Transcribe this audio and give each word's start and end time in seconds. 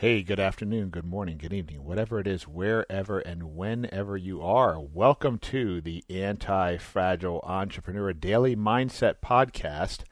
Hey, 0.00 0.22
good 0.22 0.38
afternoon, 0.38 0.90
good 0.90 1.04
morning, 1.04 1.38
good 1.38 1.52
evening, 1.52 1.82
whatever 1.82 2.20
it 2.20 2.28
is, 2.28 2.46
wherever 2.46 3.18
and 3.18 3.56
whenever 3.56 4.16
you 4.16 4.40
are. 4.40 4.78
Welcome 4.78 5.40
to 5.40 5.80
the 5.80 6.04
Anti 6.08 6.76
Fragile 6.76 7.40
Entrepreneur 7.42 8.12
Daily 8.12 8.54
Mindset 8.54 9.16
Podcast. 9.20 10.02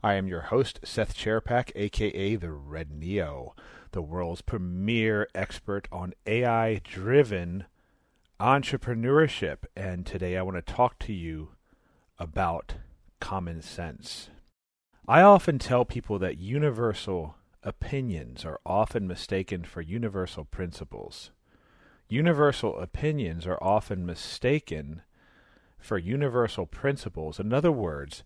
I 0.00 0.14
am 0.14 0.28
your 0.28 0.42
host, 0.42 0.78
Seth 0.84 1.16
Czerepak, 1.16 1.72
aka 1.74 2.36
the 2.36 2.52
Red 2.52 2.92
Neo, 2.92 3.56
the 3.90 4.00
world's 4.00 4.42
premier 4.42 5.26
expert 5.34 5.88
on 5.90 6.14
AI 6.24 6.80
driven 6.84 7.64
entrepreneurship. 8.38 9.64
And 9.74 10.06
today 10.06 10.36
I 10.36 10.42
want 10.42 10.64
to 10.64 10.72
talk 10.72 11.00
to 11.00 11.12
you 11.12 11.48
about 12.20 12.74
common 13.18 13.60
sense. 13.60 14.30
I 15.08 15.22
often 15.22 15.58
tell 15.58 15.84
people 15.84 16.20
that 16.20 16.38
universal 16.38 17.34
opinions 17.66 18.44
are 18.44 18.60
often 18.64 19.08
mistaken 19.08 19.64
for 19.64 19.82
universal 19.82 20.44
principles. 20.44 21.30
Universal 22.08 22.78
opinions 22.78 23.44
are 23.46 23.58
often 23.60 24.06
mistaken 24.06 25.02
for 25.76 25.98
universal 25.98 26.64
principles. 26.64 27.40
In 27.40 27.52
other 27.52 27.72
words, 27.72 28.22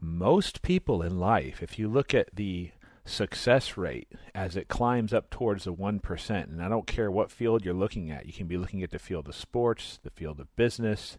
most 0.00 0.60
people 0.60 1.00
in 1.02 1.18
life, 1.18 1.62
if 1.62 1.78
you 1.78 1.88
look 1.88 2.12
at 2.12 2.28
the 2.34 2.72
success 3.06 3.78
rate 3.78 4.12
as 4.34 4.54
it 4.54 4.68
climbs 4.68 5.14
up 5.14 5.30
towards 5.30 5.64
the 5.64 5.72
1%, 5.72 6.30
and 6.44 6.62
I 6.62 6.68
don't 6.68 6.86
care 6.86 7.10
what 7.10 7.30
field 7.30 7.64
you're 7.64 7.72
looking 7.72 8.10
at, 8.10 8.26
you 8.26 8.34
can 8.34 8.46
be 8.46 8.58
looking 8.58 8.82
at 8.82 8.90
the 8.90 8.98
field 8.98 9.28
of 9.28 9.34
sports, 9.34 9.98
the 10.02 10.10
field 10.10 10.40
of 10.40 10.54
business, 10.56 11.16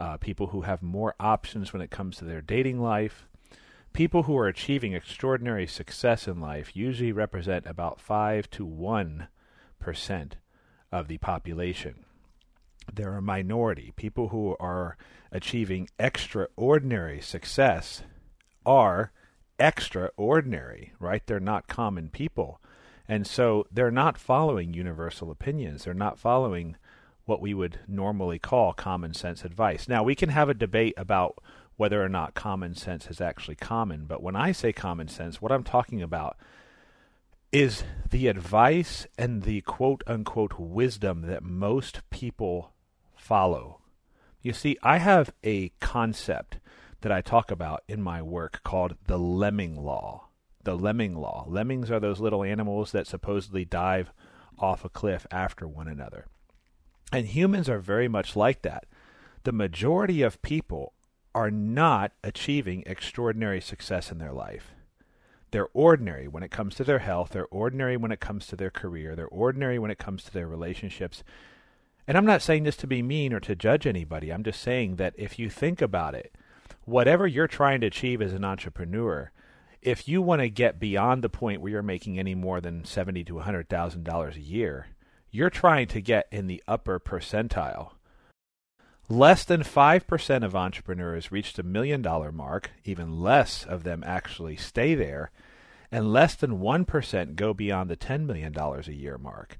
uh, 0.00 0.16
people 0.16 0.48
who 0.48 0.62
have 0.62 0.82
more 0.82 1.14
options 1.20 1.72
when 1.72 1.82
it 1.82 1.90
comes 1.90 2.16
to 2.16 2.24
their 2.24 2.40
dating 2.40 2.80
life, 2.80 3.28
People 3.94 4.24
who 4.24 4.36
are 4.36 4.48
achieving 4.48 4.92
extraordinary 4.92 5.68
success 5.68 6.26
in 6.26 6.40
life 6.40 6.74
usually 6.74 7.12
represent 7.12 7.64
about 7.64 8.00
5 8.00 8.50
to 8.50 8.66
1% 8.66 9.28
of 10.90 11.06
the 11.06 11.18
population. 11.18 12.04
They're 12.92 13.16
a 13.16 13.22
minority. 13.22 13.92
People 13.94 14.30
who 14.30 14.56
are 14.58 14.96
achieving 15.30 15.88
extraordinary 15.96 17.20
success 17.20 18.02
are 18.66 19.12
extraordinary, 19.60 20.92
right? 20.98 21.24
They're 21.24 21.38
not 21.38 21.68
common 21.68 22.08
people. 22.08 22.60
And 23.06 23.24
so 23.28 23.64
they're 23.70 23.92
not 23.92 24.18
following 24.18 24.74
universal 24.74 25.30
opinions. 25.30 25.84
They're 25.84 25.94
not 25.94 26.18
following 26.18 26.74
what 27.24 27.40
we 27.40 27.54
would 27.54 27.78
normally 27.88 28.38
call 28.38 28.72
common 28.72 29.14
sense 29.14 29.44
advice. 29.44 29.88
Now, 29.88 30.02
we 30.02 30.14
can 30.14 30.28
have 30.28 30.48
a 30.48 30.54
debate 30.54 30.94
about 30.96 31.42
whether 31.76 32.02
or 32.02 32.08
not 32.08 32.34
common 32.34 32.74
sense 32.74 33.06
is 33.06 33.20
actually 33.20 33.56
common. 33.56 34.04
But 34.06 34.22
when 34.22 34.36
I 34.36 34.52
say 34.52 34.72
common 34.72 35.08
sense, 35.08 35.40
what 35.42 35.52
I'm 35.52 35.64
talking 35.64 36.02
about 36.02 36.36
is 37.50 37.84
the 38.10 38.28
advice 38.28 39.06
and 39.18 39.42
the 39.42 39.60
quote 39.62 40.02
unquote 40.06 40.58
wisdom 40.58 41.22
that 41.22 41.42
most 41.42 42.02
people 42.10 42.72
follow. 43.16 43.80
You 44.42 44.52
see, 44.52 44.76
I 44.82 44.98
have 44.98 45.32
a 45.42 45.70
concept 45.80 46.58
that 47.00 47.12
I 47.12 47.20
talk 47.20 47.50
about 47.50 47.82
in 47.88 48.02
my 48.02 48.22
work 48.22 48.60
called 48.62 48.96
the 49.06 49.18
lemming 49.18 49.76
law. 49.76 50.28
The 50.62 50.76
lemming 50.76 51.16
law. 51.16 51.44
Lemmings 51.48 51.90
are 51.90 52.00
those 52.00 52.20
little 52.20 52.42
animals 52.42 52.92
that 52.92 53.06
supposedly 53.06 53.64
dive 53.64 54.10
off 54.58 54.84
a 54.84 54.88
cliff 54.88 55.26
after 55.30 55.66
one 55.66 55.88
another. 55.88 56.26
And 57.14 57.26
humans 57.28 57.68
are 57.68 57.78
very 57.78 58.08
much 58.08 58.34
like 58.34 58.62
that. 58.62 58.86
The 59.44 59.52
majority 59.52 60.22
of 60.22 60.42
people 60.42 60.94
are 61.34 61.50
not 61.50 62.12
achieving 62.22 62.82
extraordinary 62.86 63.60
success 63.60 64.10
in 64.10 64.18
their 64.18 64.32
life. 64.32 64.72
They're 65.50 65.68
ordinary 65.72 66.26
when 66.26 66.42
it 66.42 66.50
comes 66.50 66.74
to 66.76 66.84
their 66.84 66.98
health, 66.98 67.30
they're 67.30 67.46
ordinary 67.46 67.96
when 67.96 68.10
it 68.10 68.20
comes 68.20 68.46
to 68.48 68.56
their 68.56 68.70
career, 68.70 69.14
they're 69.14 69.28
ordinary 69.28 69.78
when 69.78 69.90
it 69.90 69.98
comes 69.98 70.24
to 70.24 70.32
their 70.32 70.48
relationships. 70.48 71.22
And 72.08 72.18
I'm 72.18 72.26
not 72.26 72.42
saying 72.42 72.64
this 72.64 72.76
to 72.78 72.86
be 72.86 73.02
mean 73.02 73.32
or 73.32 73.40
to 73.40 73.54
judge 73.54 73.86
anybody. 73.86 74.32
I'm 74.32 74.42
just 74.42 74.60
saying 74.60 74.96
that 74.96 75.14
if 75.16 75.38
you 75.38 75.48
think 75.48 75.80
about 75.80 76.14
it, 76.14 76.34
whatever 76.84 77.26
you're 77.26 77.46
trying 77.46 77.80
to 77.82 77.86
achieve 77.86 78.20
as 78.20 78.32
an 78.32 78.44
entrepreneur, 78.44 79.30
if 79.80 80.08
you 80.08 80.20
want 80.20 80.40
to 80.40 80.48
get 80.48 80.80
beyond 80.80 81.22
the 81.22 81.28
point 81.28 81.60
where 81.60 81.70
you're 81.70 81.82
making 81.82 82.18
any 82.18 82.34
more 82.34 82.60
than 82.60 82.84
seventy 82.84 83.22
to 83.24 83.38
hundred 83.38 83.68
thousand 83.68 84.04
dollars 84.04 84.36
a 84.36 84.40
year, 84.40 84.88
you're 85.34 85.50
trying 85.50 85.86
to 85.86 86.00
get 86.00 86.26
in 86.30 86.46
the 86.46 86.62
upper 86.68 87.00
percentile 87.00 87.92
Less 89.08 89.44
than 89.44 89.62
5% 89.62 90.44
of 90.44 90.56
entrepreneurs 90.56 91.30
reach 91.30 91.52
the 91.52 91.62
million 91.62 92.00
dollar 92.00 92.32
mark, 92.32 92.70
even 92.84 93.20
less 93.20 93.62
of 93.64 93.82
them 93.82 94.02
actually 94.06 94.56
stay 94.56 94.94
there, 94.94 95.30
and 95.92 96.10
less 96.10 96.34
than 96.34 96.58
1% 96.58 97.36
go 97.36 97.52
beyond 97.52 97.90
the 97.90 97.98
$10 97.98 98.24
million 98.24 98.56
a 98.56 98.90
year 98.90 99.18
mark. 99.18 99.58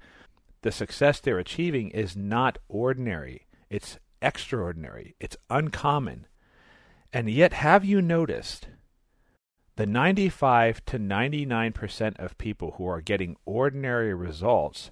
The 0.63 0.73
success 0.73 1.21
they're 1.21 1.39
achieving 1.39 1.91
is 1.91 2.17
not 2.17 2.57
ordinary, 2.69 3.47
it's 3.69 3.99
extraordinary, 4.23 5.15
it's 5.21 5.37
uncommon. 5.51 6.27
And 7.13 7.29
yet, 7.29 7.53
have 7.53 7.85
you 7.85 8.01
noticed 8.01 8.69
the 9.77 9.87
95 9.87 10.83
to 10.87 10.99
99% 10.99 12.19
of 12.19 12.39
people 12.39 12.73
who 12.79 12.87
are 12.87 13.03
getting 13.03 13.37
ordinary 13.45 14.15
results 14.15 14.91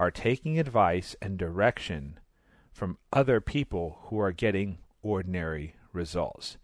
are 0.00 0.10
taking 0.10 0.58
advice 0.58 1.14
and 1.20 1.36
direction 1.36 2.18
from 2.72 2.96
other 3.12 3.38
people 3.38 3.98
who 4.04 4.18
are 4.18 4.32
getting 4.32 4.78
ordinary 5.02 5.74
results. 5.92 6.56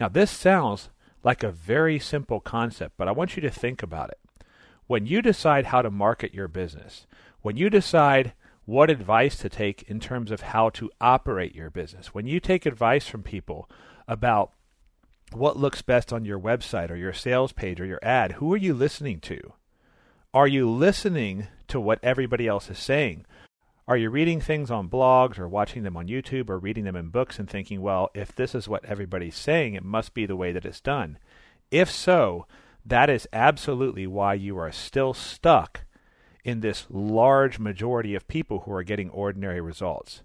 Now, 0.00 0.08
this 0.08 0.30
sounds 0.30 0.88
like 1.22 1.42
a 1.42 1.52
very 1.52 1.98
simple 1.98 2.40
concept, 2.40 2.94
but 2.96 3.06
I 3.06 3.12
want 3.12 3.36
you 3.36 3.42
to 3.42 3.50
think 3.50 3.82
about 3.82 4.08
it. 4.08 4.18
When 4.86 5.04
you 5.04 5.20
decide 5.20 5.66
how 5.66 5.82
to 5.82 5.90
market 5.90 6.32
your 6.32 6.48
business, 6.48 7.06
when 7.42 7.58
you 7.58 7.68
decide 7.68 8.32
what 8.64 8.88
advice 8.88 9.36
to 9.40 9.50
take 9.50 9.82
in 9.82 10.00
terms 10.00 10.30
of 10.30 10.40
how 10.40 10.70
to 10.70 10.90
operate 11.02 11.54
your 11.54 11.68
business, 11.68 12.14
when 12.14 12.26
you 12.26 12.40
take 12.40 12.64
advice 12.64 13.06
from 13.06 13.22
people 13.22 13.68
about 14.08 14.52
what 15.32 15.58
looks 15.58 15.82
best 15.82 16.14
on 16.14 16.24
your 16.24 16.40
website 16.40 16.90
or 16.90 16.96
your 16.96 17.12
sales 17.12 17.52
page 17.52 17.78
or 17.78 17.84
your 17.84 18.00
ad, 18.02 18.32
who 18.32 18.50
are 18.54 18.56
you 18.56 18.72
listening 18.72 19.20
to? 19.20 19.52
Are 20.32 20.48
you 20.48 20.70
listening 20.70 21.48
to 21.70 21.80
what 21.80 21.98
everybody 22.02 22.46
else 22.46 22.70
is 22.70 22.78
saying? 22.78 23.26
Are 23.88 23.96
you 23.96 24.10
reading 24.10 24.40
things 24.40 24.70
on 24.70 24.88
blogs 24.88 25.38
or 25.38 25.48
watching 25.48 25.82
them 25.82 25.96
on 25.96 26.06
YouTube 26.06 26.48
or 26.48 26.58
reading 26.58 26.84
them 26.84 26.94
in 26.94 27.08
books 27.08 27.38
and 27.38 27.50
thinking, 27.50 27.80
well, 27.80 28.10
if 28.14 28.34
this 28.34 28.54
is 28.54 28.68
what 28.68 28.84
everybody's 28.84 29.34
saying, 29.34 29.74
it 29.74 29.82
must 29.82 30.14
be 30.14 30.26
the 30.26 30.36
way 30.36 30.52
that 30.52 30.64
it's 30.64 30.80
done? 30.80 31.18
If 31.70 31.90
so, 31.90 32.46
that 32.84 33.10
is 33.10 33.28
absolutely 33.32 34.06
why 34.06 34.34
you 34.34 34.56
are 34.58 34.70
still 34.70 35.12
stuck 35.12 35.84
in 36.44 36.60
this 36.60 36.86
large 36.88 37.58
majority 37.58 38.14
of 38.14 38.28
people 38.28 38.60
who 38.60 38.72
are 38.72 38.82
getting 38.82 39.10
ordinary 39.10 39.60
results. 39.60 40.22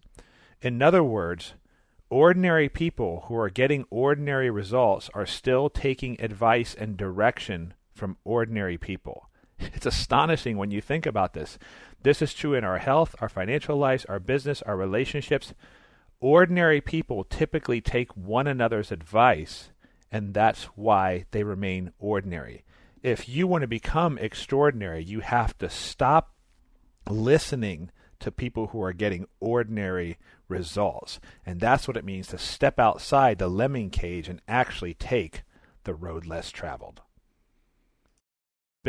In 0.61 0.81
other 0.81 1.03
words, 1.03 1.53
ordinary 2.09 2.69
people 2.69 3.25
who 3.27 3.35
are 3.35 3.49
getting 3.49 3.85
ordinary 3.89 4.49
results 4.49 5.09
are 5.13 5.25
still 5.25 5.69
taking 5.69 6.19
advice 6.21 6.75
and 6.75 6.97
direction 6.97 7.73
from 7.93 8.17
ordinary 8.23 8.77
people. 8.77 9.29
It's 9.73 9.85
astonishing 9.85 10.57
when 10.57 10.71
you 10.71 10.81
think 10.81 11.05
about 11.05 11.33
this. 11.33 11.57
This 12.03 12.21
is 12.21 12.33
true 12.33 12.53
in 12.53 12.63
our 12.63 12.77
health, 12.77 13.15
our 13.19 13.29
financial 13.29 13.77
lives, 13.77 14.05
our 14.05 14.19
business, 14.19 14.61
our 14.63 14.77
relationships. 14.77 15.53
Ordinary 16.19 16.81
people 16.81 17.23
typically 17.23 17.81
take 17.81 18.15
one 18.15 18.47
another's 18.47 18.91
advice, 18.91 19.69
and 20.11 20.33
that's 20.33 20.63
why 20.75 21.25
they 21.31 21.43
remain 21.43 21.91
ordinary. 21.99 22.63
If 23.03 23.29
you 23.29 23.47
want 23.47 23.61
to 23.61 23.67
become 23.67 24.17
extraordinary, 24.17 25.03
you 25.03 25.19
have 25.19 25.57
to 25.59 25.69
stop 25.69 26.33
listening 27.09 27.91
to 28.19 28.31
people 28.31 28.67
who 28.67 28.81
are 28.81 28.93
getting 28.93 29.27
ordinary 29.39 30.17
results. 30.47 31.19
And 31.45 31.59
that's 31.59 31.87
what 31.87 31.97
it 31.97 32.05
means 32.05 32.27
to 32.27 32.37
step 32.37 32.79
outside 32.79 33.37
the 33.37 33.47
lemming 33.47 33.89
cage 33.89 34.27
and 34.27 34.41
actually 34.47 34.93
take 34.93 35.43
the 35.83 35.93
road 35.93 36.25
less 36.25 36.51
traveled. 36.51 37.01